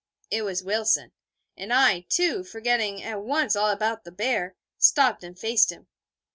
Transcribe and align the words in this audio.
It 0.31 0.41
was 0.41 0.63
Wilson. 0.63 1.11
And 1.55 1.71
I, 1.71 2.07
too, 2.09 2.43
forgetting 2.43 3.03
at 3.03 3.21
once 3.21 3.55
all 3.55 3.69
about 3.69 4.03
the 4.03 4.11
bear, 4.11 4.55
stopped 4.79 5.23
and 5.23 5.37
faced 5.37 5.71
him. 5.71 5.85